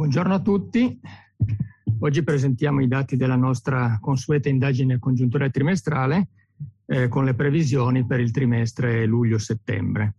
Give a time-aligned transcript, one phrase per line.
[0.00, 0.98] Buongiorno a tutti.
[1.98, 6.28] Oggi presentiamo i dati della nostra consueta indagine congiunturale trimestrale
[6.86, 10.14] eh, con le previsioni per il trimestre luglio-settembre.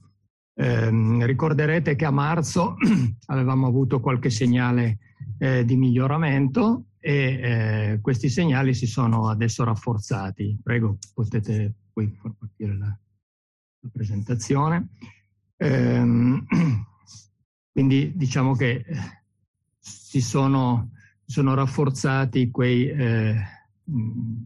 [0.54, 2.76] Eh, ricorderete che a marzo
[3.26, 5.00] avevamo avuto qualche segnale
[5.40, 10.60] eh, di miglioramento e eh, questi segnali si sono adesso rafforzati.
[10.62, 14.90] Prego, potete poi far partire la, la presentazione.
[15.58, 16.46] Ehm,
[17.74, 18.86] quindi diciamo che
[19.82, 20.92] si sono,
[21.26, 23.36] sono rafforzati quei eh,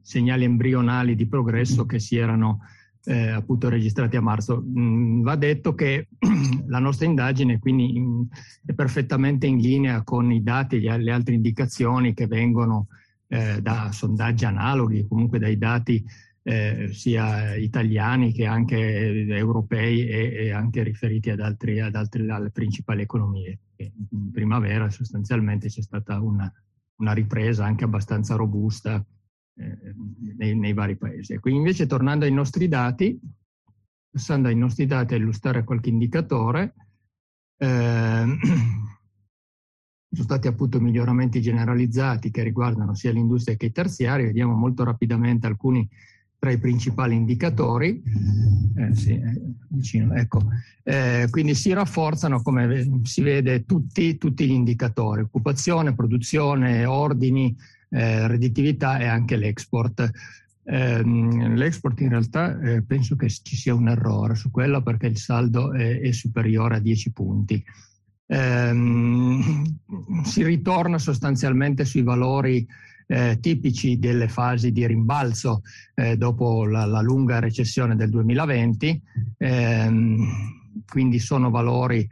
[0.02, 2.62] segnali embrionali di progresso che si erano
[3.06, 4.64] eh, appunto registrati a marzo.
[4.66, 6.08] Mm, va detto che
[6.68, 8.26] la nostra indagine quindi in,
[8.66, 12.88] è perfettamente in linea con i dati e le altre indicazioni che vengono
[13.28, 16.04] eh, da sondaggi analoghi, comunque dai dati
[16.44, 22.52] eh, sia italiani che anche europei e, e anche riferiti ad altri, ad altri, alle
[22.52, 23.60] principali economie.
[23.78, 26.52] In primavera sostanzialmente c'è stata una,
[26.98, 29.06] una ripresa anche abbastanza robusta
[29.58, 29.96] eh,
[30.38, 31.38] nei, nei, vari paesi.
[31.38, 33.20] Quindi invece tornando ai nostri dati,
[34.10, 36.76] passando ai nostri dati a illustrare qualche indicatore,
[37.58, 38.26] eh,
[40.16, 45.48] sono stati appunto miglioramenti generalizzati che riguardano sia l'industria che i terziari, vediamo molto rapidamente
[45.48, 45.88] alcuni
[46.46, 48.04] tra i principali indicatori.
[48.76, 50.44] Eh, sì, eh, vicino, ecco.
[50.84, 57.56] eh, quindi si rafforzano, come si vede, tutti, tutti gli indicatori, occupazione, produzione, ordini,
[57.90, 60.12] eh, redditività e anche l'export.
[60.68, 65.18] Eh, l'export in realtà eh, penso che ci sia un errore su quello perché il
[65.18, 67.64] saldo è, è superiore a 10 punti.
[68.28, 68.74] Eh,
[70.26, 72.68] si ritorna sostanzialmente sui valori
[73.08, 75.62] eh, tipici delle fasi di rimbalzo
[75.94, 79.02] eh, dopo la, la, lunga recessione del 2020,
[79.38, 80.28] ehm,
[80.88, 82.08] quindi sono valori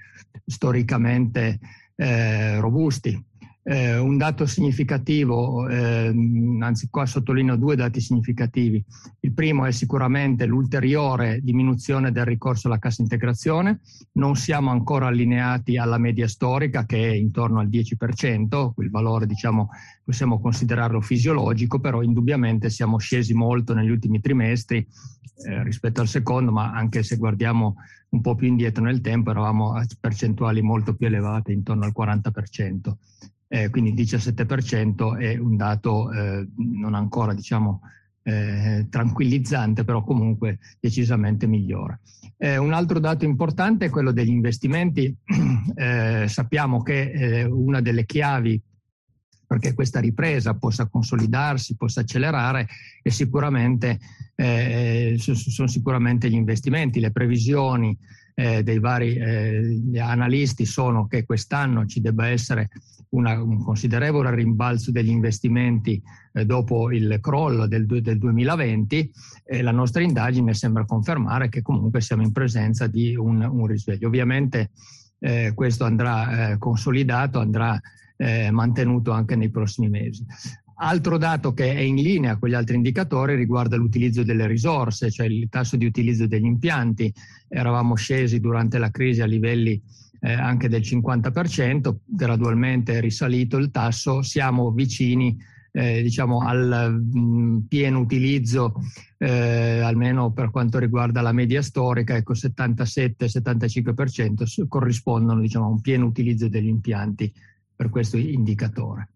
[0.45, 1.59] storicamente
[1.95, 3.21] eh, robusti.
[3.65, 6.13] Eh, un dato significativo, eh,
[6.59, 8.83] anzi qua sottolineo due dati significativi.
[9.21, 13.79] Il primo è sicuramente l'ulteriore diminuzione del ricorso alla cassa integrazione.
[14.13, 19.69] Non siamo ancora allineati alla media storica che è intorno al 10%, il valore diciamo
[20.03, 24.85] possiamo considerarlo fisiologico, però indubbiamente siamo scesi molto negli ultimi trimestri
[25.47, 27.75] eh, rispetto al secondo, ma anche se guardiamo
[28.09, 32.93] un po' più indietro nel tempo eravamo a percentuali molto più elevate, intorno al 40%
[33.53, 37.81] eh, quindi il 17% è un dato eh, non ancora diciamo,
[38.23, 41.99] eh, tranquillizzante, però comunque decisamente migliore.
[42.37, 45.15] Eh, un altro dato importante è quello degli investimenti.
[45.75, 48.61] Eh, sappiamo che eh, una delle chiavi
[49.47, 52.67] perché questa ripresa possa consolidarsi, possa accelerare,
[53.01, 53.97] e sicuramente,
[54.35, 57.97] eh, sono sicuramente gli investimenti, le previsioni
[58.35, 62.69] eh, dei vari eh, analisti sono che quest'anno ci debba essere
[63.09, 66.01] una, un considerevole rimbalzo degli investimenti
[66.33, 69.11] eh, dopo il crollo del, del 2020
[69.45, 74.07] e la nostra indagine sembra confermare che comunque siamo in presenza di un, un risveglio.
[74.07, 74.71] Ovviamente
[75.19, 77.79] eh, questo andrà eh, consolidato, andrà
[78.17, 80.25] eh, mantenuto anche nei prossimi mesi.
[80.85, 85.27] Altro dato che è in linea con gli altri indicatori riguarda l'utilizzo delle risorse, cioè
[85.27, 87.09] il tasso di utilizzo degli impianti.
[87.47, 89.81] Eravamo scesi durante la crisi a livelli
[90.19, 97.19] eh, anche del 50%, gradualmente è risalito il tasso, siamo vicini eh, diciamo al mh,
[97.19, 98.73] mm, pieno utilizzo,
[99.19, 106.07] eh, almeno per quanto riguarda la media storica, ecco 77-75% corrispondono diciamo, a un pieno
[106.07, 107.31] utilizzo degli impianti
[107.73, 109.07] per questo indicatore.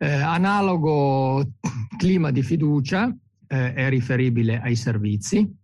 [0.00, 1.54] Eh, analogo
[1.96, 3.14] clima di fiducia
[3.48, 5.56] eh, è riferibile ai servizi,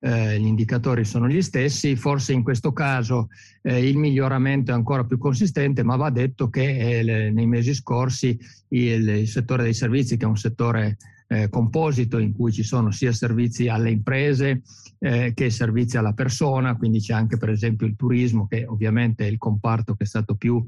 [0.00, 3.28] eh, gli indicatori sono gli stessi, forse in questo caso
[3.62, 8.38] eh, il miglioramento è ancora più consistente, ma va detto che eh, nei mesi scorsi
[8.68, 12.90] il, il, settore dei servizi, che è un settore eh, composito in cui ci sono
[12.90, 14.62] sia servizi alle imprese
[15.00, 19.30] eh, che servizi alla persona, quindi c'è anche per esempio il turismo, che ovviamente è
[19.30, 20.62] il comparto che è stato più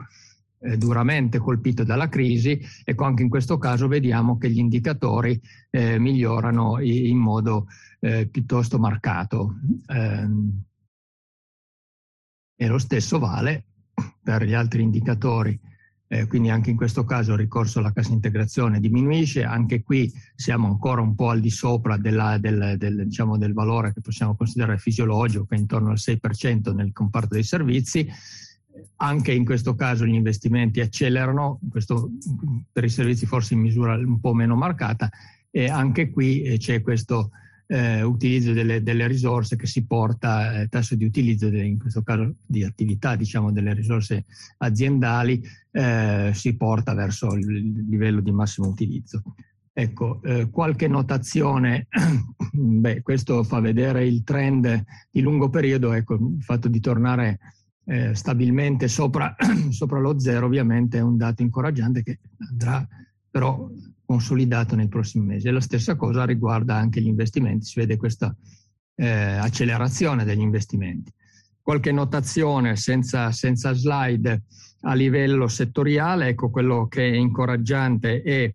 [0.60, 2.60] eh, duramente colpito dalla crisi.
[2.84, 5.40] Ecco, anche in questo caso vediamo che gli indicatori
[5.72, 7.66] migliorano in modo
[8.00, 9.56] eh, piuttosto marcato.
[9.86, 10.28] Eh,
[12.56, 13.64] e lo stesso vale
[14.22, 15.58] per gli altri indicatori.
[16.12, 20.66] Eh, quindi anche in questo caso il ricorso alla cassa integrazione diminuisce, anche qui siamo
[20.66, 24.76] ancora un po' al di sopra della, del, del, diciamo, del, valore che possiamo considerare
[24.76, 28.06] fisiologico, che è intorno al 6% nel comparto dei servizi.
[28.96, 32.10] Anche in questo caso gli investimenti accelerano, questo,
[32.72, 35.10] per i servizi forse in misura un po' meno marcata,
[35.50, 37.30] e anche qui eh, c'è questo
[37.66, 42.02] eh, utilizzo delle, delle, risorse che si porta, eh, tasso di utilizzo, delle, in questo
[42.02, 44.24] caso di attività, diciamo, delle risorse
[44.58, 45.40] aziendali,
[45.70, 49.22] eh, si porta verso il livello di massimo utilizzo.
[49.72, 51.86] Ecco, eh, qualche notazione,
[52.52, 57.38] beh, questo fa vedere il trend di lungo periodo, ecco, il fatto di tornare
[57.84, 59.34] eh, stabilmente sopra,
[59.70, 62.18] sopra, lo zero ovviamente è un dato incoraggiante che
[62.48, 62.86] andrà
[63.30, 63.68] però
[64.04, 65.48] consolidato nei prossimi mesi.
[65.48, 68.34] E la stessa cosa riguarda anche gli investimenti, si vede questa
[68.96, 71.12] eh, accelerazione degli investimenti.
[71.62, 74.42] Qualche notazione senza, senza slide
[74.82, 78.52] a livello settoriale, ecco quello che è incoraggiante è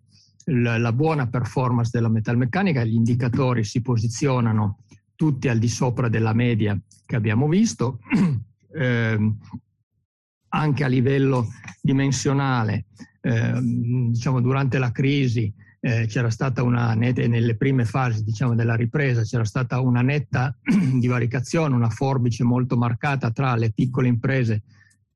[0.48, 4.78] la buona performance della metalmeccanica, gli indicatori si posizionano
[5.16, 7.98] tutti al di sopra della media che abbiamo visto,
[8.76, 9.32] eh,
[10.48, 11.48] anche a livello
[11.80, 12.86] dimensionale,
[13.20, 18.74] eh, diciamo durante la crisi eh, c'era stata una netta, nelle prime fasi diciamo, della
[18.74, 20.56] ripresa c'era stata una netta
[20.98, 24.62] divaricazione, una forbice molto marcata tra le piccole imprese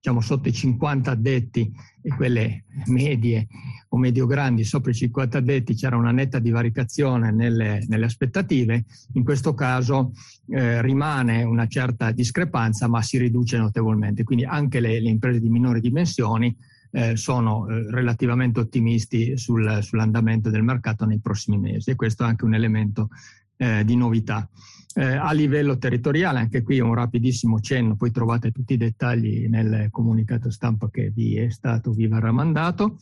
[0.01, 1.71] diciamo, sotto i 50 addetti
[2.01, 3.47] e quelle medie
[3.91, 9.53] o medio-grandi sopra i 50 addetti c'era una netta divaricazione nelle, nelle aspettative, in questo
[9.53, 10.13] caso
[10.49, 15.51] eh, rimane una certa discrepanza ma si riduce notevolmente, quindi anche le, le imprese di
[15.51, 16.57] minori dimensioni
[16.93, 21.91] eh, sono eh, relativamente ottimisti sul, sull'andamento del mercato nei prossimi mesi.
[21.91, 23.11] E questo è anche un elemento
[23.57, 24.49] eh, di novità.
[24.93, 29.87] Eh, a livello territoriale, anche qui un rapidissimo cenno, poi trovate tutti i dettagli nel
[29.89, 32.99] comunicato stampa che vi è stato, vi verrà mandato,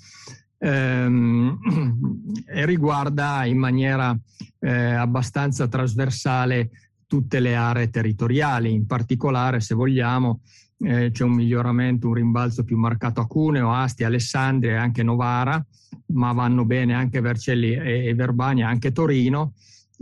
[0.58, 1.58] ehm,
[2.46, 4.14] e riguarda in maniera
[4.58, 6.70] eh, abbastanza trasversale
[7.06, 10.42] tutte le aree territoriali, in particolare se vogliamo
[10.80, 15.64] eh, c'è un miglioramento, un rimbalzo più marcato a Cuneo, Asti, Alessandria e anche Novara,
[16.08, 19.54] ma vanno bene anche Vercelli e, e Verbania, anche Torino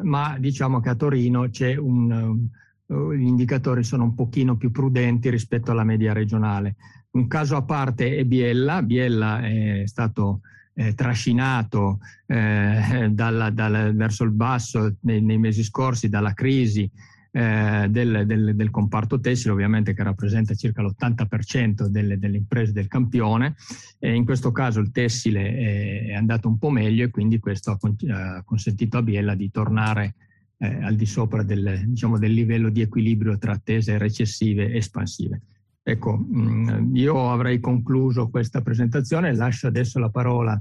[0.02, 1.48] ma diciamo che a Torino
[1.78, 2.48] un,
[2.87, 6.76] uh, gli indicatori sono un pochino più prudenti rispetto alla media regionale.
[7.12, 10.40] Un caso a parte è Biella, Biella è stato
[10.75, 16.90] eh, trascinato eh, dalla, dalla, verso il basso nei, nei, mesi scorsi dalla crisi
[17.36, 22.88] eh, del, del, del, comparto tessile, ovviamente che rappresenta circa l'80% delle, delle, imprese del
[22.88, 23.56] campione.
[23.98, 28.42] E in questo caso il tessile è andato un po' meglio e quindi questo ha
[28.42, 30.14] consentito a Biella di tornare
[30.56, 35.42] eh, al di sopra del, diciamo, del, livello di equilibrio tra attese recessive e espansive.
[35.82, 40.58] Ecco, mh, mm, io avrei concluso questa presentazione, lascio adesso la parola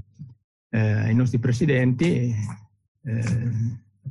[0.68, 2.34] eh, ai nostri presidenti.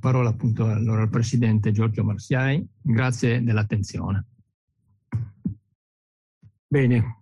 [0.06, 2.64] Parola appunto allora al Presidente Giorgio Marsiai.
[2.80, 4.28] Grazie dell'attenzione.
[6.68, 7.22] Bene,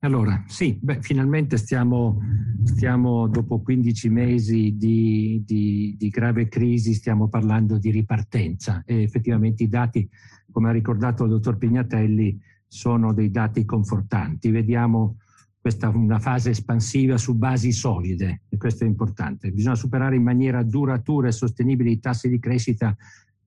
[0.00, 2.20] allora sì, beh, finalmente stiamo,
[2.64, 9.62] stiamo, dopo 15 mesi di, di, di, grave crisi, stiamo parlando di ripartenza e effettivamente
[9.62, 10.06] i dati,
[10.50, 14.50] come ha ricordato il dottor Pignatelli, sono dei dati confortanti.
[14.50, 15.16] Vediamo
[15.60, 19.50] questa una fase espansiva su basi solide e questo è importante.
[19.50, 22.96] Bisogna superare in maniera duratura e sostenibile i tassi di crescita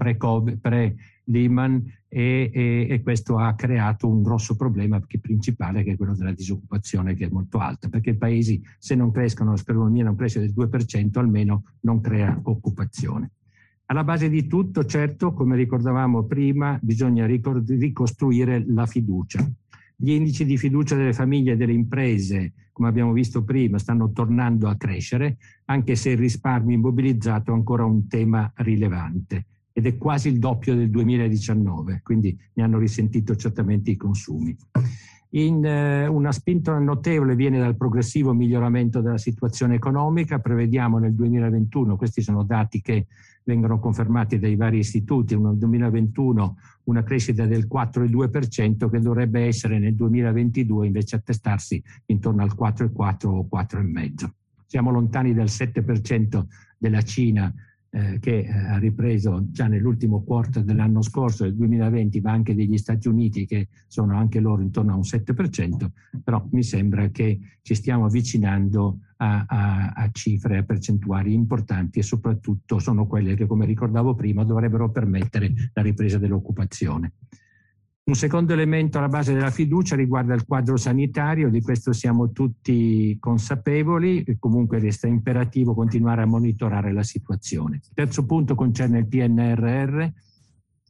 [1.25, 6.33] pre-Lehman e, e, e, questo ha creato un grosso problema principale che è quello della
[6.33, 10.53] disoccupazione che è molto alta, perché i paesi se non crescono, l'economia non cresce del
[10.57, 13.33] 2%, almeno non crea occupazione.
[13.87, 19.47] Alla base di tutto, certo, come ricordavamo prima, bisogna ricostruire la fiducia.
[19.97, 24.69] Gli indici di fiducia delle famiglie e delle imprese, come abbiamo visto prima, stanno tornando
[24.69, 30.29] a crescere, anche se il risparmio immobilizzato è ancora un tema rilevante ed è quasi
[30.29, 34.57] il doppio del 2019, quindi ne hanno risentito certamente i consumi.
[35.31, 41.97] In, eh, una spinta notevole viene dal progressivo miglioramento della situazione economica, prevediamo nel 2021,
[41.97, 43.09] questi sono dati che
[43.43, 49.97] vengono confermati dai vari istituti, nel 2021 una crescita del 4,2% che dovrebbe essere nel
[49.97, 54.29] 2022 invece attestarsi intorno al 4,4 o 4,5.
[54.67, 56.45] Siamo lontani dal 7%
[56.79, 57.53] della Cina
[57.95, 62.77] eh, che eh, ha ripreso già nell'ultimo quarto dell'anno scorso, del 2020, ma anche degli
[62.77, 65.87] Stati Uniti che sono anche loro intorno a un 7%,
[66.25, 72.03] però mi sembra che ci stiamo avvicinando a, a, a cifre, a percentuali importanti e
[72.03, 77.13] soprattutto sono quelle che, come ricordavo prima, dovrebbero permettere la ripresa dell'occupazione.
[78.07, 83.17] Un secondo elemento alla base della fiducia riguarda il quadro sanitario, di questo siamo tutti
[83.19, 87.77] consapevoli e comunque resta imperativo continuare a monitorare la situazione.
[87.77, 90.07] Il terzo punto concerne il PNRR.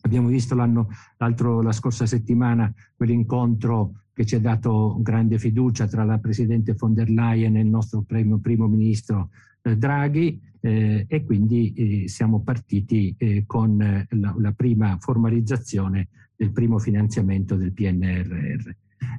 [0.00, 6.74] Abbiamo visto la scorsa settimana quell'incontro che ci ha dato grande fiducia tra la Presidente
[6.76, 9.30] von der Leyen e il nostro primo, primo ministro
[9.62, 13.76] eh, Draghi eh, e quindi eh, siamo partiti eh, con
[14.08, 18.70] la, la prima formalizzazione del primo finanziamento del PNRR.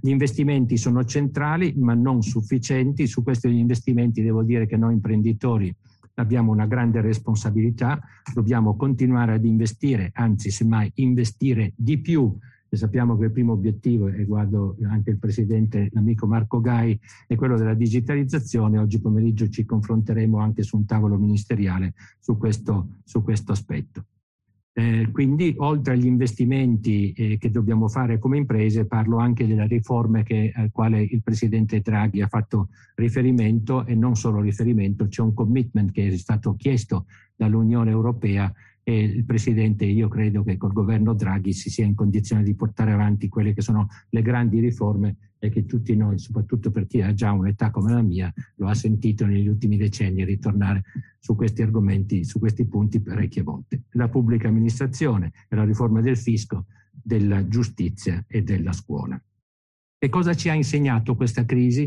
[0.01, 5.73] Gli investimenti sono centrali ma non sufficienti, su questi investimenti devo dire che noi imprenditori
[6.15, 8.01] abbiamo una grande responsabilità,
[8.33, 12.37] dobbiamo continuare ad investire, anzi semmai investire di più
[12.75, 17.57] sappiamo che il primo obiettivo, e guardo anche il Presidente, l'amico Marco Gai, è quello
[17.57, 18.77] della digitalizzazione.
[18.77, 24.05] Oggi pomeriggio ci confronteremo anche su un tavolo ministeriale su questo, su questo aspetto.
[24.77, 30.21] Eh, quindi oltre agli investimenti eh, che dobbiamo fare come imprese parlo anche della riforma
[30.21, 35.33] che, al quale il Presidente Draghi ha fatto riferimento e non solo riferimento, c'è un
[35.33, 37.05] commitment che è stato chiesto
[37.37, 38.51] dall'Unione Europea
[38.83, 42.91] e il Presidente io credo che col governo Draghi si sia in condizione di portare
[42.91, 47.13] avanti quelle che sono le grandi riforme e che tutti noi, soprattutto per chi ha
[47.13, 50.83] già un'età come la mia, lo ha sentito negli ultimi decenni ritornare
[51.19, 53.83] su questi argomenti, su questi punti parecchie volte.
[53.91, 59.21] La pubblica amministrazione, la riforma del fisco, della giustizia e della scuola.
[59.97, 61.83] Che cosa ci ha insegnato questa crisi?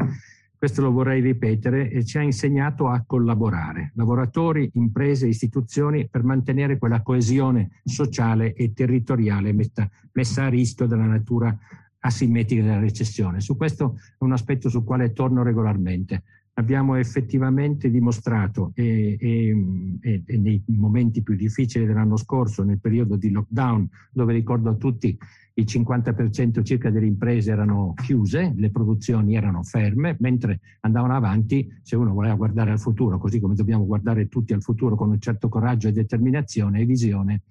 [0.59, 6.79] questo lo vorrei ripetere, e ci ha insegnato a collaborare, lavoratori, imprese, istituzioni, per mantenere
[6.79, 11.57] quella coesione sociale e territoriale messa, messa a rischio dalla natura
[12.01, 13.41] asimmetrica della recessione.
[13.41, 16.23] Su questo è un aspetto sul quale torno regolarmente.
[16.55, 23.31] Abbiamo effettivamente dimostrato e, e, e nei momenti più difficili dell'anno scorso, nel periodo di
[23.31, 25.17] lockdown, dove ricordo a tutti
[25.59, 31.97] il 50% circa delle imprese erano chiuse, le produzioni erano ferme, mentre andavano avanti, se
[31.97, 35.49] uno voleva guardare al futuro, così come dobbiamo guardare tutti al futuro con un certo
[35.49, 37.43] coraggio e determinazione e visione,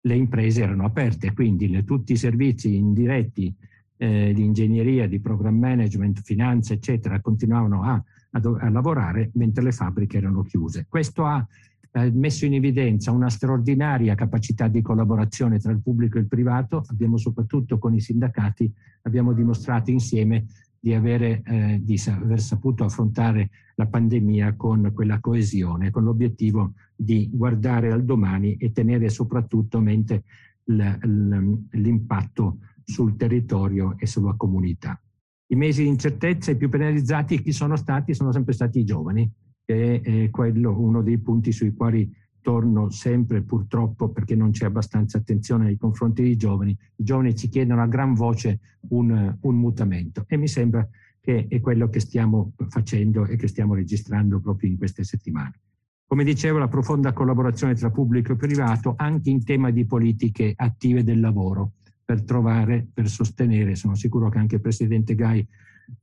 [0.00, 3.54] le imprese erano aperte, quindi le, tutti i servizi indiretti
[4.04, 9.72] eh, di ingegneria, di program management, finanza, eccetera, continuavano a, a, a lavorare mentre le
[9.72, 10.84] fabbriche erano chiuse.
[10.88, 11.46] Questo ha
[11.92, 16.84] eh, messo in evidenza una straordinaria capacità di collaborazione tra il pubblico e il privato,
[16.88, 18.70] abbiamo soprattutto con i sindacati,
[19.02, 20.46] abbiamo dimostrato insieme
[20.78, 27.30] di, avere, eh, di aver saputo affrontare la pandemia con quella coesione, con l'obiettivo di
[27.32, 30.24] guardare al domani e tenere soprattutto a mente
[30.66, 35.00] l'impatto sul territorio e sulla comunità.
[35.46, 38.14] I mesi di incertezza i più penalizzati chi sono stati?
[38.14, 39.30] Sono sempre stati i giovani,
[39.64, 42.10] che è quello, uno dei punti sui quali
[42.40, 46.76] torno sempre purtroppo perché non c'è abbastanza attenzione nei confronti dei giovani.
[46.96, 50.86] I giovani ci chiedono a gran voce un, un mutamento e mi sembra
[51.20, 55.60] che è quello che stiamo facendo e che stiamo registrando proprio in queste settimane.
[56.06, 61.02] Come dicevo, la profonda collaborazione tra pubblico e privato anche in tema di politiche attive
[61.02, 61.72] del lavoro
[62.04, 65.46] per trovare, per sostenere, sono sicuro che anche il Presidente Gai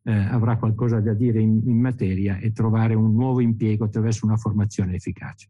[0.04, 4.38] eh, avrà qualcosa da dire in, in materia e trovare un nuovo impiego attraverso una
[4.38, 5.50] formazione efficace.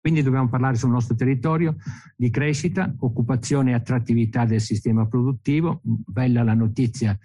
[0.00, 1.76] Quindi dobbiamo parlare sul nostro territorio
[2.16, 5.80] di crescita, occupazione e attrattività del sistema produttivo.
[5.82, 7.16] Bella la notizia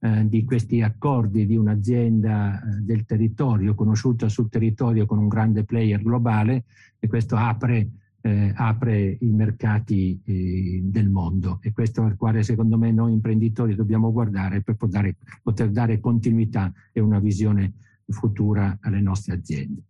[0.00, 5.64] eh, di questi accordi di un'azienda eh, del territorio, conosciuta sul territorio con un grande
[5.64, 6.64] player globale
[6.98, 7.88] e questo apre
[8.26, 13.12] eh, apre i mercati eh, del mondo e questo è il quale secondo me noi
[13.12, 17.74] imprenditori dobbiamo guardare per poter, poter dare continuità e una visione
[18.06, 19.82] futura alle nostre aziende.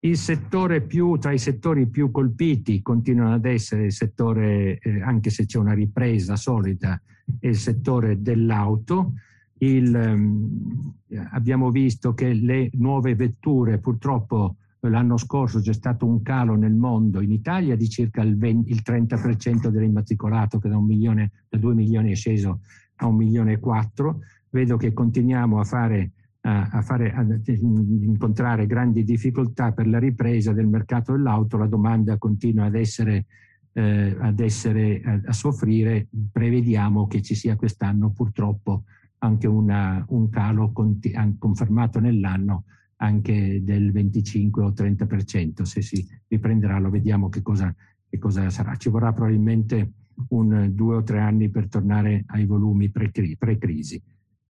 [0.00, 5.30] Il settore più, tra i settori più colpiti continuano ad essere il settore, eh, anche
[5.30, 7.00] se c'è una ripresa solida,
[7.38, 9.14] è il settore dell'auto.
[9.58, 10.94] Il, um,
[11.32, 14.56] abbiamo visto che le nuove vetture purtroppo
[14.88, 18.82] l'anno scorso c'è stato un calo nel mondo, in Italia di circa il, 20, il
[18.84, 22.60] 30% dell'immatricolato che da, un milione, da 2 milioni è sceso
[22.96, 24.20] a 1 milione e 4.
[24.50, 30.66] Vedo che continuiamo a fare a, fare, a incontrare grandi difficoltà per la ripresa del
[30.66, 33.26] mercato dell'auto, la domanda continua ad essere,
[33.72, 38.84] eh, ad essere a, a, soffrire, prevediamo che ci sia quest'anno purtroppo
[39.18, 42.64] anche una, un calo conti, confermato nell'anno
[43.02, 47.74] anche del 25 o 30%, se si riprenderà lo vediamo che cosa,
[48.08, 48.76] che cosa sarà.
[48.76, 49.92] Ci vorrà probabilmente
[50.28, 54.00] un due o tre anni per tornare ai volumi pre-crisi.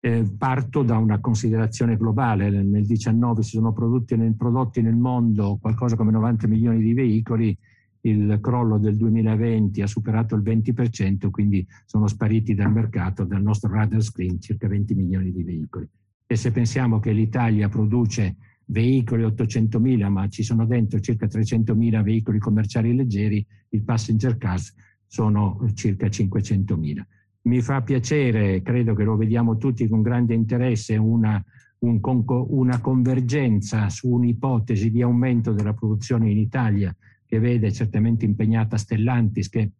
[0.04, 2.50] Eh, parto da una considerazione globale.
[2.50, 7.56] Nel 2019 si sono prodotti nel, prodotti nel mondo qualcosa come 90 milioni di veicoli
[8.04, 13.72] il crollo del 2020 ha superato il 20%, quindi sono spariti dal mercato, dal nostro
[13.72, 15.88] radar screen, circa 20 milioni di veicoli.
[16.32, 22.40] E se pensiamo che l'Italia produce veicoli 800.000, ma ci sono dentro circa 300.000 veicoli
[22.40, 24.74] commerciali leggeri, il passenger cars
[25.06, 27.02] sono circa 500.000.
[27.42, 31.44] Mi fa piacere, credo che lo vediamo tutti con grande interesse, una,
[31.80, 36.96] un, una convergenza su un'ipotesi di aumento della produzione in Italia
[37.26, 39.72] che vede certamente impegnata Stellantis, che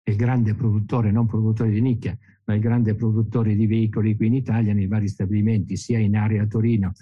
[0.00, 2.16] è il grande produttore, non produttore di nicchia,
[2.48, 6.46] ma il grande produttore di veicoli qui in Italia nei vari stabilimenti, sia in area
[6.46, 6.92] Torino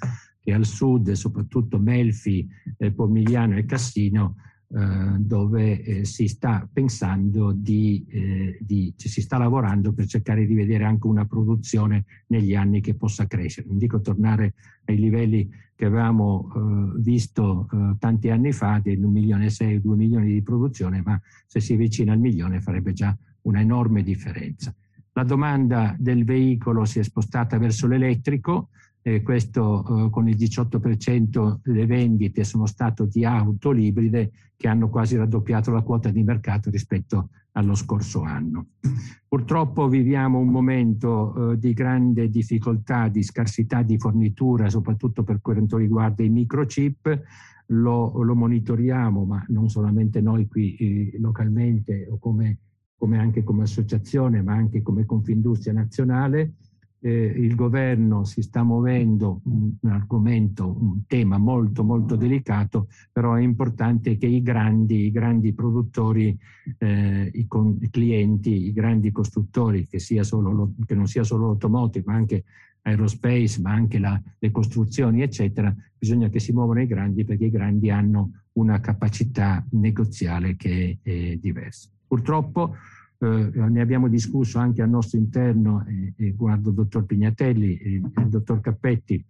[0.41, 2.49] che al sud, soprattutto Melfi,
[2.79, 4.37] eh, Pomigliano e Cassino,
[4.69, 10.55] eh, dove eh, si sta pensando di, eh, di si sta lavorando per cercare di
[10.55, 13.69] vedere anche una produzione negli anni che possa crescere.
[13.69, 14.55] Non dico tornare
[14.87, 19.76] ai livelli che avevamo eh, visto eh, tanti anni fa di 1 milione e 6
[19.76, 24.03] o 2 milioni di produzione, ma se si avvicina al milione farebbe già una enorme
[24.03, 24.75] differenza.
[25.17, 28.69] La domanda del veicolo si è spostata verso l'elettrico,
[29.01, 34.91] eh, questo eh, con il 18% delle vendite sono state di auto ibride che hanno
[34.91, 38.73] quasi raddoppiato la quota di mercato rispetto allo scorso anno.
[39.27, 45.79] Purtroppo viviamo un momento eh, di grande difficoltà, di scarsità di fornitura, soprattutto per quanto
[45.79, 47.23] riguarda i microchip.
[47.71, 52.59] Lo, lo monitoriamo, ma non solamente noi qui eh, localmente o come,
[52.97, 56.55] come anche come associazione, ma anche come Confindustria nazionale
[57.00, 63.43] eh, il governo si sta muovendo un, argomento, un tema molto molto delicato, però è
[63.43, 66.37] importante che i grandi, i grandi produttori,
[66.79, 71.47] eh, i, con, i, clienti, i grandi costruttori, che, sia solo, che non sia solo
[71.47, 72.45] l'automotive ma anche
[72.83, 77.50] aerospace, ma anche la, le costruzioni, eccetera, bisogna che si muovano i grandi perché i
[77.50, 81.91] grandi hanno una capacità negoziale che è diversa.
[82.07, 82.75] Purtroppo
[83.19, 87.91] eh, ne abbiamo discusso anche al nostro interno e, e guardo il dottor Pignatelli e
[87.91, 89.25] il dottor Cappetti,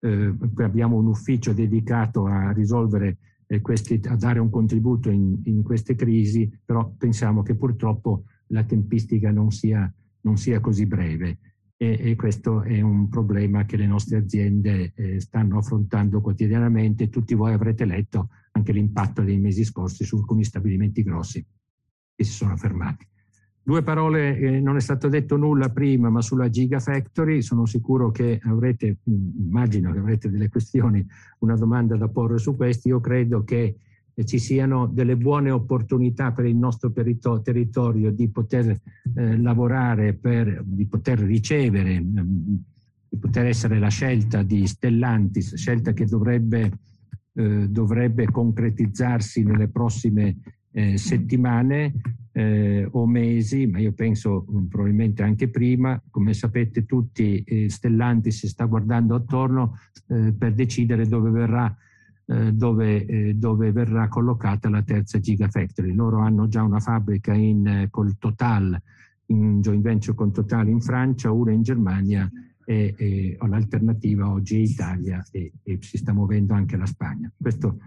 [0.00, 5.62] eh, abbiamo un ufficio dedicato a risolvere eh, questi, a dare un contributo in, in,
[5.62, 11.38] queste crisi, però pensiamo che purtroppo la tempistica non sia, non sia così breve
[11.76, 17.08] e, e, questo è un problema che le nostre aziende eh, stanno affrontando quotidianamente.
[17.08, 21.44] Tutti voi avrete letto anche l'impatto dei mesi scorsi su alcuni stabilimenti grossi
[22.14, 23.06] che si sono fermati.
[23.64, 28.40] Due parole, eh, non è stato detto nulla prima, ma sulla Gigafactory sono sicuro che
[28.42, 31.06] avrete, immagino che avrete delle questioni,
[31.40, 32.88] una domanda da porre su questi.
[32.88, 33.76] Io credo che
[34.14, 38.80] eh, ci siano delle buone opportunità per il nostro territorio di poter
[39.14, 42.54] eh, lavorare, per, di poter ricevere, mm,
[43.08, 46.78] di poter essere la scelta di Stellantis, scelta che dovrebbe,
[47.34, 50.36] eh, dovrebbe concretizzarsi nelle prossime
[50.72, 51.92] eh, settimane
[52.32, 56.00] eh, o mesi, ma io penso mm, probabilmente anche prima.
[56.10, 61.74] Come sapete tutti, eh, Stellantis si sta guardando attorno eh, per decidere dove verrà,
[62.26, 65.92] eh, dove, eh, dove verrà, collocata la terza Gigafactory.
[65.94, 68.80] Loro hanno già una fabbrica in, col Total,
[69.26, 72.30] in joint venture con Total in Francia, una in Germania
[72.64, 77.30] e, e l'alternativa oggi è Italia e, e si sta muovendo anche la Spagna.
[77.36, 77.78] Questo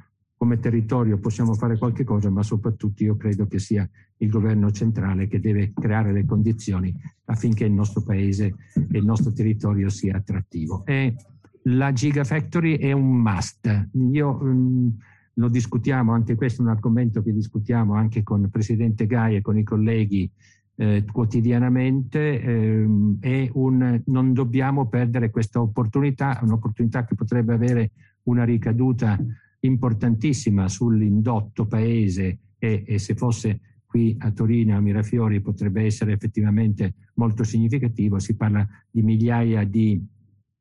[0.45, 5.27] come territorio possiamo fare qualche cosa, ma soprattutto io credo che sia il governo centrale
[5.27, 10.85] che deve creare le condizioni affinché il nostro paese e il nostro territorio sia attrattivo.
[10.85, 11.15] E
[11.63, 13.89] la Gigafactory è un must.
[14.11, 14.87] Io mh, mm,
[15.33, 19.41] lo discutiamo, anche questo è un argomento che discutiamo anche con il Presidente Gai e
[19.41, 20.29] con i colleghi
[20.75, 27.91] eh, quotidianamente eh, un, non dobbiamo perdere questa opportunità, un'opportunità che potrebbe avere
[28.25, 29.17] una ricaduta
[29.65, 36.93] importantissima sull'indotto paese e, e, se fosse qui a Torino, a Mirafiori, potrebbe essere effettivamente
[37.15, 38.19] molto significativo.
[38.19, 40.03] Si parla di migliaia di,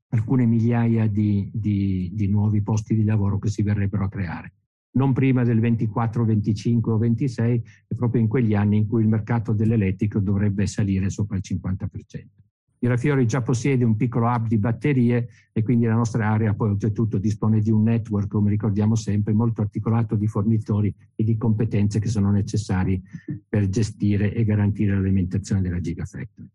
[0.09, 4.53] alcune migliaia di, di, di nuovi posti di lavoro che si verrebbero a creare
[4.95, 9.09] non prima del 24, 25 o 26, è proprio in quegli anni in cui il
[9.09, 12.44] mercato dell'elettrico dovrebbe salire sopra il 50%.
[12.85, 17.17] Mirafiori già possiede un piccolo hub di batterie e quindi la nostra area poi oltretutto
[17.17, 22.09] dispone di un network, come ricordiamo sempre, molto articolato di fornitori e di competenze che
[22.09, 23.03] sono necessari
[23.49, 26.47] per gestire e garantire l'alimentazione della Gigafactory.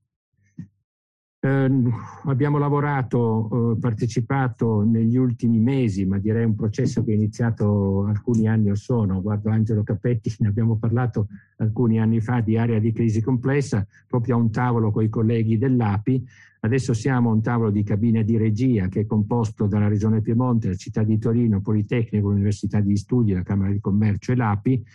[1.41, 1.71] Eh,
[2.25, 8.45] abbiamo lavorato, eh, partecipato negli ultimi mesi, ma direi un processo che è iniziato alcuni
[8.49, 9.21] anni or sono.
[9.21, 14.36] Guardo Angelo Capetti, ne abbiamo parlato alcuni anni fa di area di crisi complessa, proprio
[14.36, 16.28] a un tavolo con i colleghi dell'API.
[16.62, 20.67] Adesso siamo a un tavolo di cabina di regia che è composto dalla Regione Piemonte,
[20.67, 24.86] la città di Torino, Politecnico, l'Università di Studi, la Camera di Commercio e l'API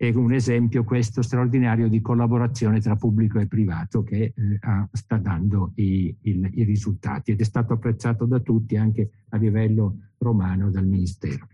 [0.00, 4.58] è un esempio questo straordinario di collaborazione tra pubblico e privato che eh,
[4.92, 9.98] sta dando i, il, i risultati ed è stato apprezzato da tutti anche a livello
[10.16, 11.46] romano dal Ministero.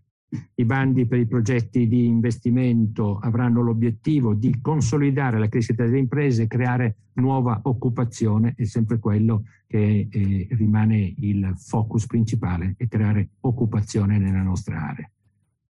[0.54, 6.44] I bandi per i progetti di investimento avranno l'obiettivo di consolidare la crescita delle imprese
[6.44, 13.30] e creare nuova occupazione, è sempre quello che eh, rimane il focus principale, è creare
[13.40, 15.10] occupazione nella nostra area.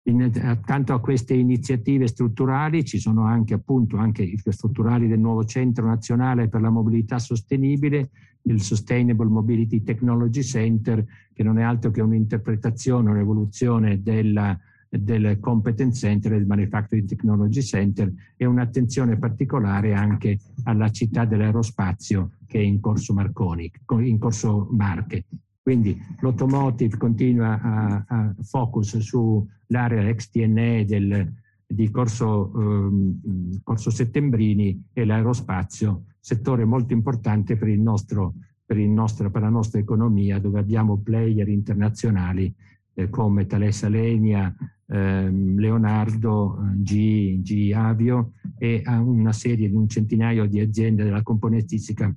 [0.10, 6.48] Accanto a queste iniziative strutturali ci sono anche appunto anche strutturali del nuovo Centro Nazionale
[6.48, 8.12] per la Mobilità Sostenibile,
[8.43, 16.00] il Sustainable Mobility Technology Center, che non è altro che un'interpretazione, un'evoluzione della, del Competence
[16.00, 22.80] Center del Manufacturing Technology Center e un'attenzione particolare anche alla città dell'aerospazio che è in
[22.80, 25.26] corso Marconi, in corso Marche.
[25.67, 31.34] Quindi l'automotive continua a, a focus sull'area XTNE del,
[31.67, 33.19] di corso, um,
[33.63, 40.39] corso, Settembrini e l'aerospazio, settore molto importante per, nostro, per, nostro, per la nostra economia,
[40.39, 42.56] dove abbiamo player internazionali
[42.93, 50.45] eh, come Thales Alenia, ehm, Leonardo, G, G Avio e una serie di un centinaio
[50.45, 52.15] di aziende della componentistica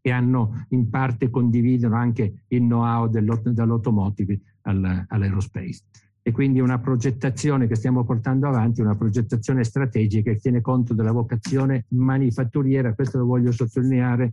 [0.00, 5.82] che hanno in parte condividono anche il know-how dall'automotive all'aerospace.
[6.22, 11.12] E quindi una progettazione che stiamo portando avanti, una progettazione strategica che tiene conto della
[11.12, 14.32] vocazione manifatturiera, questo lo voglio sottolineare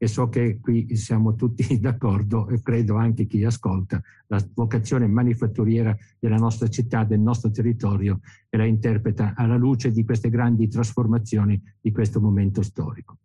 [0.00, 5.96] e so che qui siamo tutti d'accordo e credo anche chi ascolta, la vocazione manifatturiera
[6.18, 11.60] della nostra città, del nostro territorio e la interpreta alla luce di queste grandi trasformazioni
[11.80, 13.18] di questo momento storico.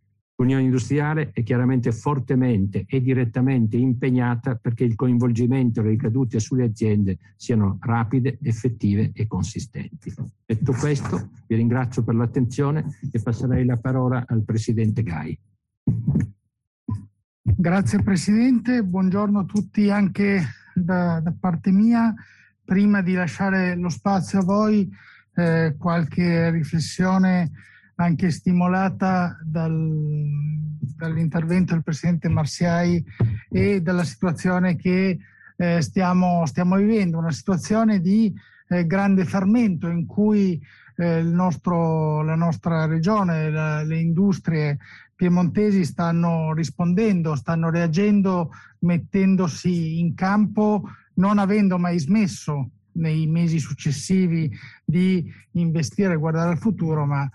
[0.44, 6.66] L'Unione Industriale è chiaramente fortemente e direttamente impegnata perché il coinvolgimento e le ricadute sulle
[6.66, 10.14] aziende siano rapide, effettive e consistenti.
[10.46, 15.40] Detto questo, vi ringrazio per l'attenzione e passerei la parola al Presidente Gai.
[17.42, 20.44] Grazie Presidente, buongiorno a tutti anche
[20.76, 22.14] da, da parte mia.
[22.66, 24.92] Prima di lasciare lo spazio a voi,
[25.36, 27.50] eh, qualche riflessione
[27.96, 29.72] anche stimolata dal,
[30.96, 33.04] dall'intervento del Presidente Marsiai
[33.50, 35.20] e dalla situazione che
[35.56, 38.34] eh, stiamo, stiamo, vivendo, una situazione di
[38.70, 40.62] eh, grande fermento in cui
[40.96, 44.78] eh, nostro, la nostra regione, la, le industrie
[45.16, 50.84] piemontesi stanno rispondendo, stanno reagendo, mettendosi in campo,
[51.16, 54.52] non avendo mai smesso nei mesi successivi
[54.84, 57.30] di investire e guardare al futuro, ma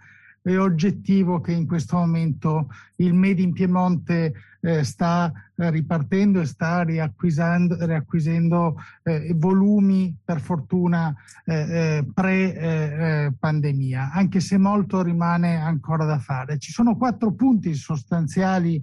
[0.52, 6.46] è oggettivo che in questo momento il Made in Piemonte eh, sta eh, ripartendo e
[6.46, 16.04] sta riacquisendo eh, volumi per fortuna eh, eh, pre-pandemia, eh, anche se molto rimane ancora
[16.04, 16.58] da fare.
[16.58, 18.82] Ci sono quattro punti sostanziali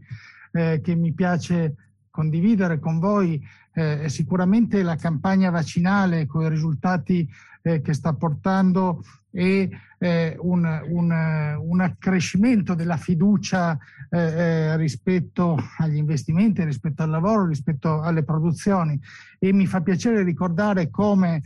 [0.55, 1.75] che mi piace
[2.09, 7.29] condividere con voi eh, sicuramente la campagna vaccinale con i risultati
[7.61, 9.03] eh, che sta portando
[9.35, 13.77] e eh, un, un, un, accrescimento della fiducia
[14.09, 18.97] eh, eh, rispetto agli investimenti, rispetto al lavoro, rispetto alle produzioni.
[19.37, 21.41] E mi fa piacere ricordare come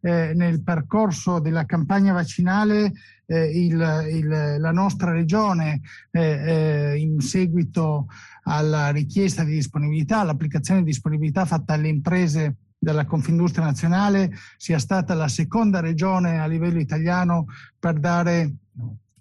[0.00, 2.92] eh, nel percorso della campagna vaccinale
[3.26, 5.80] eh, il, il, la nostra regione
[6.10, 8.06] eh, eh, in seguito
[8.44, 15.14] alla richiesta di disponibilità, all'applicazione di disponibilità fatta alle imprese della Confindustria Nazionale sia stata
[15.14, 18.52] la seconda regione a livello italiano per dare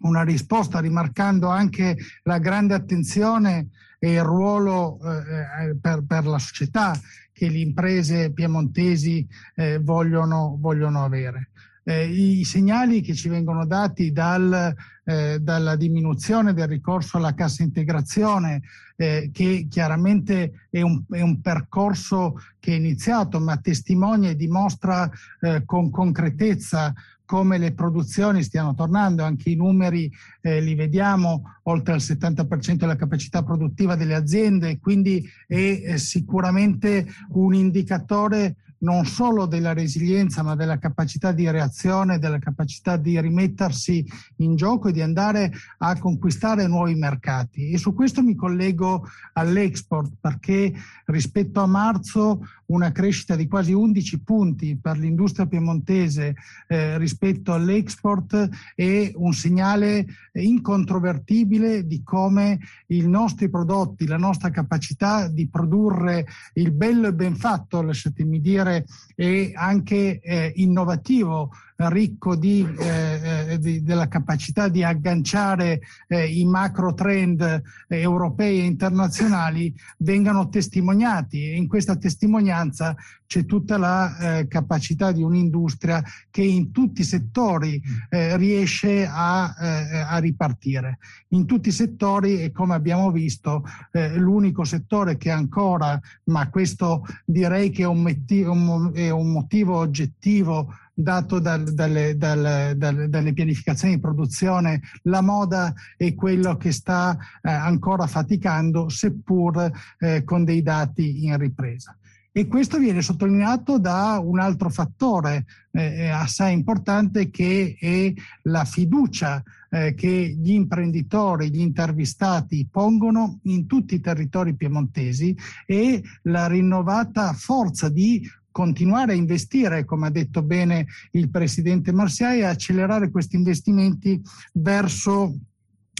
[0.02, 6.38] una risposta, rimarcando anche la grande attenzione e il ruolo eh, eh per, per, la
[6.38, 6.94] società
[7.32, 11.50] che le imprese piemontesi eh, vogliono, vogliono avere.
[11.84, 17.64] Eh, I segnali che ci vengono dati dal, eh, dalla diminuzione del ricorso alla cassa
[17.64, 18.62] integrazione,
[18.96, 25.10] eh, che chiaramente è un, è un, percorso che è iniziato, ma testimonia e dimostra
[25.42, 26.94] eh, con concretezza
[27.34, 30.08] come le produzioni stiano tornando, anche i numeri
[30.42, 37.56] eh, li vediamo, oltre al 70% della capacità produttiva delle aziende, quindi è sicuramente un
[37.56, 44.06] indicatore non solo della resilienza, ma della capacità di reazione, della capacità di rimettersi
[44.38, 47.72] in gioco e di andare a conquistare nuovi mercati.
[47.72, 50.72] E su questo mi collego all'export, perché
[51.06, 52.42] rispetto a marzo
[52.74, 56.36] una crescita di quasi 11 punti per l'industria piemontese
[56.68, 65.28] eh, rispetto all'export è un segnale incontrovertibile di come i nostri prodotti, la nostra capacità
[65.28, 72.68] di produrre il bello e ben fatto, lasciatemi dire, è anche eh, innovativo ricco di,
[72.80, 80.50] eh, di, della capacità di agganciare eh, i macro trend eh, europei e internazionali vengano
[80.50, 81.52] testimoniati.
[81.52, 82.96] E in questa testimonianza
[83.34, 89.56] c'è tutta la eh, capacità di un'industria che in tutti i settori eh, riesce a,
[89.60, 91.00] eh, a, ripartire.
[91.30, 97.08] In tutti i settori e come abbiamo visto eh, l'unico settore che ancora, ma questo
[97.26, 103.34] direi che è un, motivo, è un motivo oggettivo dato dal, dalle, dal, dal, dalle,
[103.34, 110.44] pianificazioni di produzione, la moda è quello che sta eh, ancora faticando, seppur eh, con
[110.44, 111.98] dei dati in ripresa.
[112.36, 118.12] E questo viene sottolineato da un altro fattore eh, assai importante che è
[118.44, 126.02] la fiducia eh, che gli imprenditori, gli intervistati pongono in tutti i territori piemontesi e
[126.24, 132.46] la rinnovata forza di continuare a investire, come ha detto bene il presidente Marsiai, e
[132.46, 134.20] accelerare questi investimenti
[134.54, 135.38] verso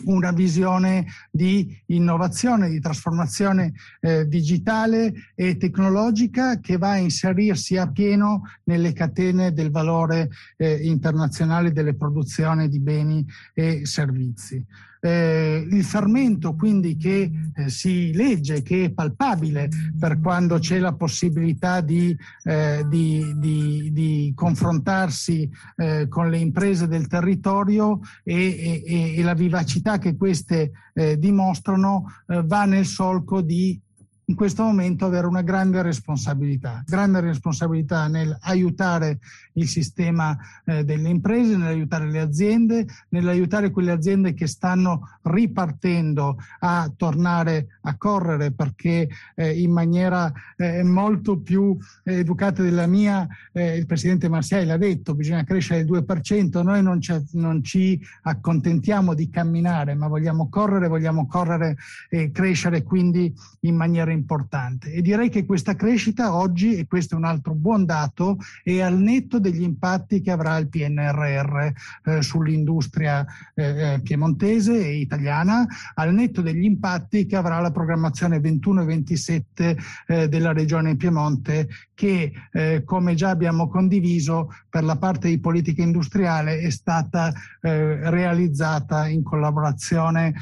[0.06, 7.92] una visione di innovazione, di trasformazione eh, digitale e tecnologica che va a inserirsi a
[7.92, 14.66] pieno nelle catene del valore eh, internazionale delle produzioni di beni e servizi
[15.06, 20.94] eh, il fermento quindi che eh, si legge, che è palpabile per quando c'è la
[20.94, 29.16] possibilità di, eh, di, di, di confrontarsi eh, con le imprese del territorio e, e,
[29.18, 33.78] e la vivacità che queste eh, dimostrano eh, va nel solco di
[34.26, 39.20] in questo momento avere una grande responsabilità, grande responsabilità nel aiutare
[39.54, 46.92] il sistema eh, delle imprese, nell'aiutare le aziende, nell'aiutare quelle aziende che stanno ripartendo a
[46.96, 53.86] tornare a correre perché eh, in maniera eh, molto più educata della mia, eh, il
[53.86, 59.30] Presidente Marsiai l'ha detto, bisogna crescere del 2%, noi non ci, non ci accontentiamo di
[59.30, 61.76] camminare, ma vogliamo correre, vogliamo correre
[62.10, 64.92] e crescere quindi in maniera importante.
[64.92, 68.98] E direi che questa crescita oggi, e questo è un altro buon dato, è al
[68.98, 71.72] netto degli impatti che avrà il PNRR
[72.04, 78.40] eh, sull'industria eh, eh, piemontese e italiana, al netto degli impatti che avrà la programmazione
[78.40, 84.98] 21 e 27 eh, della Regione Piemonte che, eh, come già abbiamo condiviso, per la
[84.98, 90.34] parte di politica industriale è stata eh, realizzata in collaborazione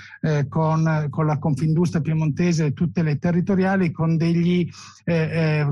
[0.48, 3.61] con, con la Confindustria piemontese e tutte le territoriali
[3.92, 4.68] con, degli,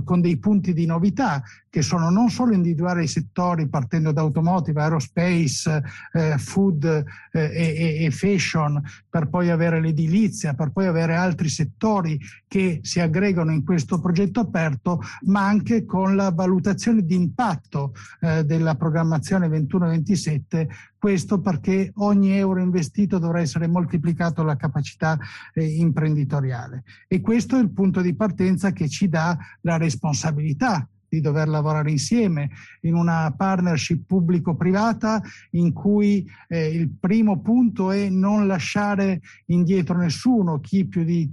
[0.04, 4.82] con dei punti di novità che sono non solo individuare i settori partendo da automotive,
[4.82, 6.84] aerospace, eh, food
[7.32, 12.99] eh, e, e, fashion, per poi avere l'edilizia, per poi avere altri settori che si
[12.99, 19.47] aggregano in questo progetto aperto, ma anche con la valutazione di impatto eh, della programmazione
[19.47, 20.67] 21-27
[20.99, 25.17] questo perché ogni euro investito dovrà essere moltiplicato la capacità
[25.54, 26.84] eh, imprenditoriale.
[27.08, 31.91] E questo è il punto di partenza che ci dà la responsabilità di dover lavorare
[31.91, 32.50] insieme
[32.82, 40.60] in una partnership pubblico-privata in cui eh, il primo punto è non lasciare indietro nessuno,
[40.60, 41.30] chi, di,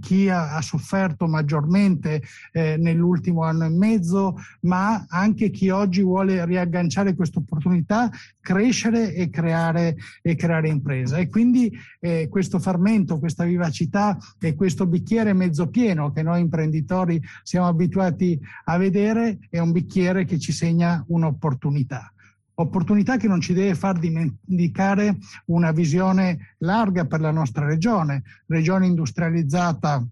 [0.00, 6.44] chi ha, ha sofferto maggiormente eh, nell'ultimo anno e mezzo, ma anche chi oggi vuole
[6.44, 11.18] riagganciare questa opportunità, crescere e creare, e creare impresa.
[11.18, 17.22] E quindi eh, questo fermento, questa vivacità e questo bicchiere mezzo pieno che noi imprenditori
[17.42, 22.12] siamo abituati a vedere bicchiere è un bicchiere che ci segna un'opportunità.
[22.54, 28.86] Opportunità che non ci deve far dimenticare una visione larga per la nostra regione, regione
[28.86, 30.06] industrializzata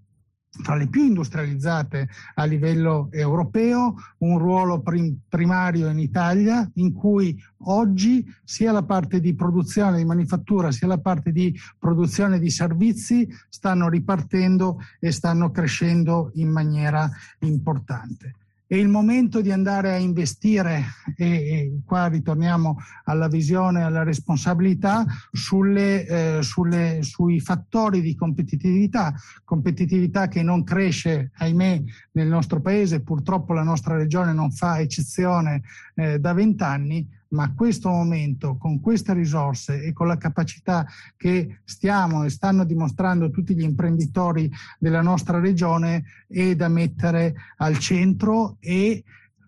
[0.50, 7.38] fra le più industrializzate a livello europeo, un ruolo prim- primario in Italia in cui
[7.64, 13.28] oggi sia la parte di produzione di manifattura sia la parte di produzione di servizi
[13.48, 17.08] stanno ripartendo e stanno crescendo in maniera
[17.40, 18.34] importante.
[18.70, 20.84] È il momento di andare a investire,
[21.16, 30.28] e, qua ritorniamo alla visione alla responsabilità, sulle, eh, sulle, sui fattori di competitività, competitività
[30.28, 35.62] che non cresce, ahimè, nel nostro paese, purtroppo la nostra regione non fa eccezione
[35.94, 40.86] eh, da vent'anni, ma a questo momento, con queste risorse e con la capacità
[41.16, 47.78] che stiamo e stanno dimostrando tutti gli imprenditori della nostra regione, è da mettere al
[47.78, 49.04] centro e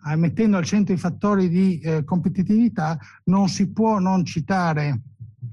[0.06, 5.00] eh, mettendo al centro i fattori di eh, competitività non si può non citare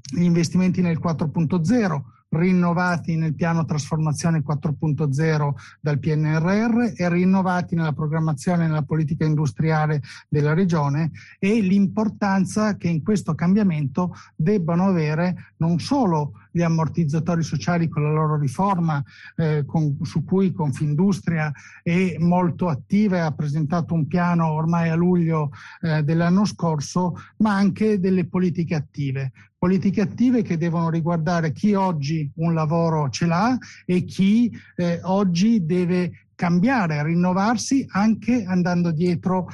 [0.10, 8.66] gli investimenti nel 4.0 rinnovati nel piano trasformazione 4.0 dal PNRR e rinnovati nella programmazione
[8.66, 15.80] e nella politica industriale della regione e l'importanza che in questo cambiamento debbano avere non
[15.80, 19.04] solo gli ammortizzatori sociali con la loro riforma,
[19.36, 21.52] eh, con, su cui Confindustria
[21.84, 27.54] è molto attiva e ha presentato un piano ormai a luglio eh, dell'anno scorso, ma
[27.54, 29.32] anche delle politiche attive.
[29.58, 35.66] Politiche attive che devono riguardare chi oggi un lavoro ce l'ha e chi eh, oggi
[35.66, 39.50] deve cambiare, rinnovarsi anche andando dietro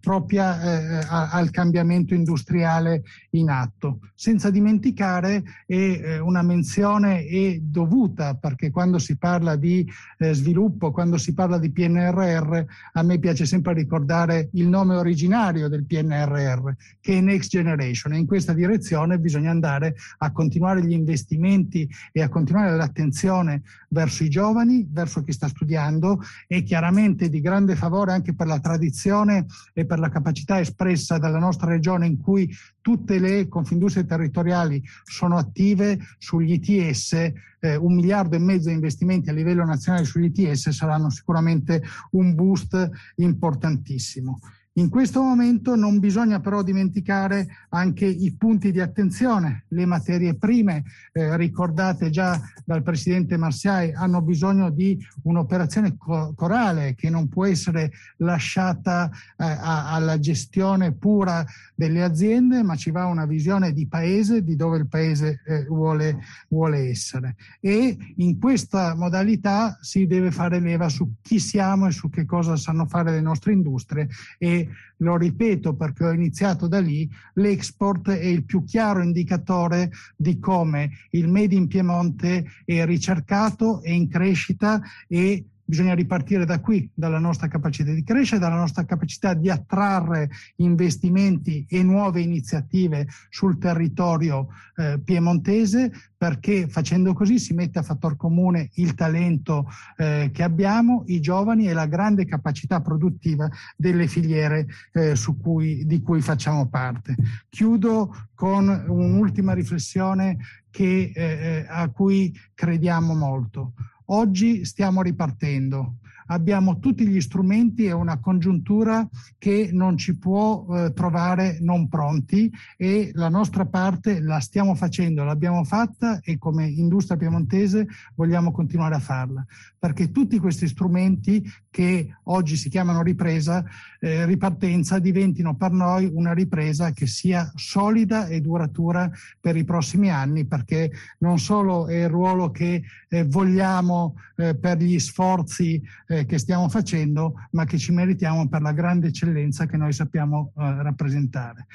[0.00, 3.98] propria, eh, al cambiamento industriale in atto.
[4.14, 9.86] Senza dimenticare, eh, una menzione è dovuta perché quando si parla di
[10.18, 12.60] eh, sviluppo, quando si parla di PNRR,
[12.92, 18.12] a me piace sempre ricordare il nome originario del PNRR, che è Next Generation.
[18.12, 24.22] E in questa direzione bisogna andare a continuare gli investimenti e a continuare l'attenzione verso
[24.22, 28.60] i giovani, verso chi sta studiando creando è chiaramente di grande favore anche per la
[28.60, 34.82] tradizione e per la capacità espressa dalla nostra regione in cui tutte le confindustrie territoriali
[35.04, 37.12] sono attive sugli ITS,
[37.60, 42.34] eh, un miliardo e mezzo di investimenti a livello nazionale sugli ITS saranno sicuramente un
[42.34, 44.40] boost importantissimo.
[44.78, 49.64] In questo momento non bisogna però dimenticare anche i punti di attenzione.
[49.70, 56.94] Le materie prime, eh, ricordate già dal Presidente Marsiai, hanno bisogno di un'operazione co- corale
[56.94, 63.06] che non può essere lasciata eh, a- alla gestione pura delle aziende, ma ci va
[63.06, 66.18] una visione di paese, di dove il paese eh, vuole,
[66.50, 67.34] vuole essere.
[67.58, 72.54] E in questa modalità si deve fare leva su chi siamo e su che cosa
[72.54, 74.66] sanno fare le nostre industrie e
[74.98, 80.90] lo ripeto perché ho iniziato da lì, l'export è il più chiaro indicatore di come
[81.10, 87.18] il Made in Piemonte è ricercato, è in crescita e Bisogna ripartire da qui, dalla
[87.18, 94.48] nostra capacità di crescere, dalla nostra capacità di attrarre investimenti e nuove iniziative sul territorio
[94.76, 99.66] eh, piemontese, perché facendo così si mette a fattor comune il talento
[99.98, 106.00] eh, che abbiamo, i giovani e la grande capacità produttiva delle filiere eh, cui, di
[106.00, 107.14] cui facciamo parte.
[107.50, 110.38] Chiudo con un'ultima riflessione
[110.70, 113.74] che, eh, eh, a cui crediamo molto.
[114.10, 115.96] Oggi stiamo ripartendo
[116.28, 122.50] abbiamo tutti gli strumenti e una congiuntura che non ci può eh, trovare non pronti
[122.76, 128.94] e la nostra parte la stiamo facendo, l'abbiamo fatta e come industria piemontese vogliamo continuare
[128.94, 129.44] a farla,
[129.78, 133.64] perché tutti questi strumenti che oggi si chiamano ripresa,
[134.00, 139.10] eh, ripartenza, diventino per noi una ripresa che sia solida e duratura
[139.40, 144.78] per i prossimi anni, perché non solo è il ruolo che eh, vogliamo eh, per
[144.78, 145.80] gli sforzi
[146.18, 150.52] eh, che stiamo facendo, ma che ci meritiamo per la grande eccellenza che noi sappiamo
[150.56, 151.66] eh, rappresentare.